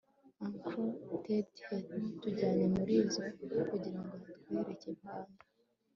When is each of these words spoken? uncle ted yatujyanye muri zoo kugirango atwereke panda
uncle 1.05 1.35
ted 1.55 1.85
yatujyanye 2.01 2.65
muri 2.75 2.93
zoo 3.13 3.59
kugirango 3.69 4.13
atwereke 4.17 4.89
panda 5.01 5.41